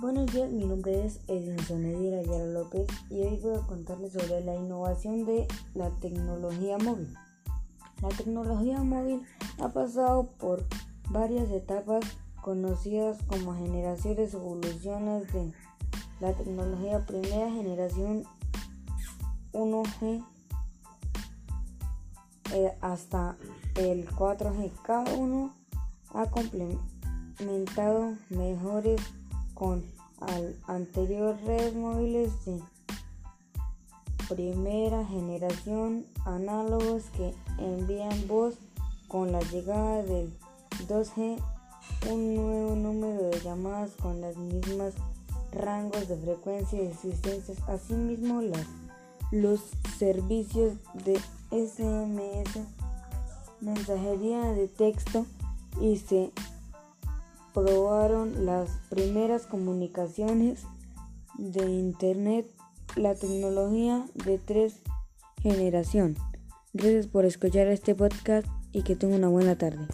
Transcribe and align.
Buenos 0.00 0.32
días, 0.32 0.50
mi 0.50 0.64
nombre 0.64 1.04
es 1.04 1.20
Edinson 1.28 1.84
Edir 1.84 2.14
Ayala 2.14 2.46
López 2.46 2.88
y 3.10 3.20
hoy 3.20 3.38
voy 3.42 3.54
a 3.54 3.66
contarles 3.66 4.14
sobre 4.14 4.42
la 4.42 4.56
innovación 4.56 5.26
de 5.26 5.46
la 5.74 5.90
tecnología 5.90 6.78
móvil. 6.78 7.14
La 8.00 8.08
tecnología 8.08 8.82
móvil 8.82 9.20
ha 9.58 9.68
pasado 9.68 10.26
por 10.38 10.64
varias 11.10 11.50
etapas 11.50 12.02
conocidas 12.40 13.18
como 13.26 13.54
generaciones 13.54 14.32
evoluciones 14.32 15.30
de 15.34 15.52
la 16.20 16.32
tecnología 16.32 17.04
primera 17.04 17.50
generación 17.50 18.24
1G 19.52 20.24
eh, 22.54 22.72
hasta 22.80 23.36
el 23.74 24.08
4G. 24.08 24.72
Cada 24.82 25.12
uno 25.12 25.54
ha 26.14 26.24
complementado 26.30 28.14
mejores 28.30 28.98
con 29.60 29.84
al 30.20 30.56
anterior 30.68 31.36
redes 31.44 31.74
móviles 31.74 32.32
de 32.46 32.62
primera 34.26 35.04
generación 35.04 36.06
análogos 36.24 37.02
que 37.14 37.34
envían 37.58 38.26
voz 38.26 38.54
con 39.06 39.32
la 39.32 39.40
llegada 39.52 40.02
del 40.02 40.32
2G 40.88 41.36
un 42.10 42.34
nuevo 42.36 42.74
número 42.74 43.24
de 43.24 43.40
llamadas 43.40 43.90
con 44.00 44.22
las 44.22 44.34
mismas 44.38 44.94
rangos 45.52 46.08
de 46.08 46.16
frecuencia 46.16 46.82
y 46.82 46.86
existencias 46.86 47.58
asimismo 47.68 48.40
los 49.30 49.60
servicios 49.98 50.72
de 51.04 51.20
SMS 51.50 52.64
mensajería 53.60 54.40
de 54.52 54.68
texto 54.68 55.26
y 55.82 55.98
se 55.98 56.30
probaron 57.52 58.46
las 58.46 58.70
primeras 58.88 59.46
comunicaciones 59.46 60.64
de 61.38 61.70
Internet, 61.70 62.46
la 62.96 63.14
tecnología 63.14 64.06
de 64.14 64.38
tres 64.38 64.82
generación. 65.42 66.16
Gracias 66.72 67.06
por 67.06 67.24
escuchar 67.24 67.66
este 67.68 67.94
podcast 67.94 68.46
y 68.72 68.82
que 68.82 68.96
tenga 68.96 69.16
una 69.16 69.28
buena 69.28 69.56
tarde. 69.56 69.86